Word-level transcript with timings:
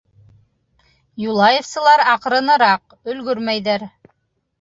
Юлаевсылар 1.23 2.03
аҡрыныраҡ, 2.13 2.97
өлгөрмәйҙәр. 3.13 3.87